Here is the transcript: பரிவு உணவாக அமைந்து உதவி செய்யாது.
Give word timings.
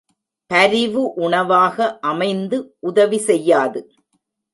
பரிவு 0.51 1.01
உணவாக 1.15 1.97
அமைந்து 2.01 2.57
உதவி 2.79 3.19
செய்யாது. 3.27 3.81